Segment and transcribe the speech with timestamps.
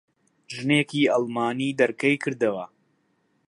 [0.55, 2.65] ژنێکی ئەڵمانی دەرکەی کردەوە.